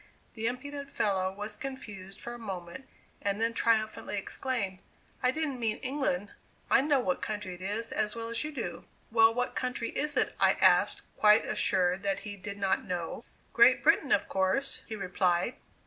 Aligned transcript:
The 0.33 0.47
impudent 0.47 0.91
fellow 0.91 1.31
was 1.31 1.55
confused 1.55 2.19
for 2.19 2.33
a 2.33 2.39
moment, 2.39 2.87
and 3.21 3.39
then 3.39 3.53
triumphantly 3.53 4.17
exclaimed: 4.17 4.79
"I 5.21 5.29
didn't 5.29 5.59
mean 5.59 5.77
England. 5.83 6.31
I 6.71 6.81
know 6.81 6.99
what 6.99 7.21
country 7.21 7.53
it 7.53 7.61
is 7.61 7.91
as 7.91 8.15
well 8.15 8.27
as 8.27 8.43
you 8.43 8.51
do." 8.51 8.85
"Well, 9.11 9.31
what 9.31 9.53
country 9.53 9.91
is 9.91 10.17
it?" 10.17 10.33
I 10.39 10.53
asked, 10.53 11.03
quite 11.17 11.45
assured 11.45 12.01
that 12.01 12.21
he 12.21 12.35
did 12.35 12.57
not 12.57 12.83
know. 12.83 13.23
"Great 13.53 13.83
Britain, 13.83 14.11
of 14.11 14.27
course," 14.27 14.81
he 14.87 14.95
replied. 14.95 15.57